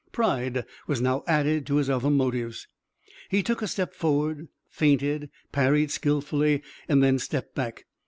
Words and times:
Pride 0.11 0.65
was 0.87 0.99
now 0.99 1.23
added 1.27 1.67
to 1.67 1.75
his 1.75 1.87
other 1.87 2.09
motives. 2.09 2.67
He 3.29 3.43
took 3.43 3.61
a 3.61 3.67
step 3.67 3.93
forward, 3.93 4.47
feinted, 4.67 5.29
parried 5.51 5.91
skillfully, 5.91 6.63
and 6.87 7.03
then 7.03 7.19
stepped 7.19 7.53
back. 7.53 7.85